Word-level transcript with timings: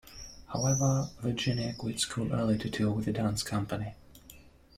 However, 0.47 1.11
Virginia 1.21 1.75
quit 1.77 1.99
school 1.99 2.33
early 2.33 2.57
to 2.57 2.71
tour 2.71 2.91
with 2.91 3.07
a 3.07 3.13
dance 3.13 3.43
company. 3.43 3.93